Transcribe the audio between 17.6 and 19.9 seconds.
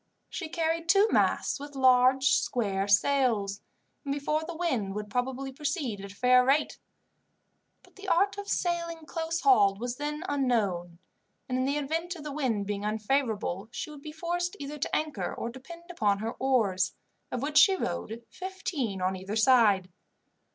rowed fifteen on either side.